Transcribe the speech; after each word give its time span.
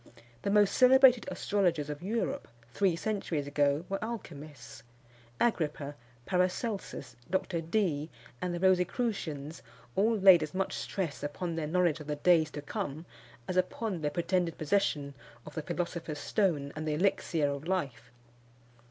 The 0.41 0.49
most 0.49 0.73
celebrated 0.75 1.27
astrologers 1.27 1.87
of 1.87 2.01
Europe, 2.01 2.47
three 2.73 2.95
centuries 2.95 3.45
ago, 3.45 3.85
were 3.87 4.03
alchymists. 4.03 4.81
Agrippa, 5.39 5.93
Paracelsus, 6.25 7.15
Dr. 7.29 7.61
Dee, 7.61 8.09
and 8.41 8.51
the 8.51 8.59
Rosicrucians, 8.59 9.61
all 9.95 10.17
laid 10.17 10.41
as 10.41 10.55
much 10.55 10.73
stress 10.73 11.21
upon 11.21 11.53
their 11.53 11.67
knowledge 11.67 11.99
of 11.99 12.07
the 12.07 12.15
days 12.15 12.49
to 12.49 12.63
come, 12.63 13.05
as 13.47 13.57
upon 13.57 14.01
their 14.01 14.09
pretended 14.09 14.57
possession 14.57 15.13
of 15.45 15.53
the 15.53 15.61
philosopher's 15.61 16.17
stone 16.17 16.73
and 16.75 16.87
the 16.87 16.95
elixir 16.95 17.49
of 17.51 17.67
life. 17.67 18.11